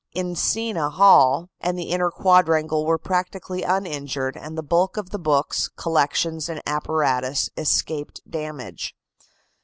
Encina 0.15 0.89
Hall 0.89 1.51
and 1.59 1.77
the 1.77 1.91
inner 1.91 2.09
quadrangle 2.09 2.87
were 2.87 2.97
practically 2.97 3.61
uninjured, 3.61 4.35
and 4.35 4.57
the 4.57 4.63
bulk 4.63 4.97
of 4.97 5.11
the 5.11 5.19
books, 5.19 5.67
collections 5.75 6.49
and 6.49 6.59
apparatus 6.65 7.51
escaped 7.55 8.19
damage. 8.27 8.95